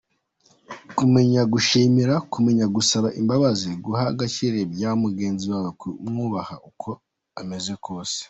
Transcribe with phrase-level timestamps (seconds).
[0.97, 6.89] Kumenya gushimira, kumenya gusaba imbabazi, guha agaciro ibya mugenzi wawe, kumwubaha uko
[7.41, 8.17] ameze kose….